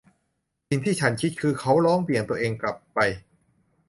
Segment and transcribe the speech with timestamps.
[0.69, 2.99] สิ่งที่ฉันคิดคือ เขาร้อง เหวี่ยงตัวเองกลับไป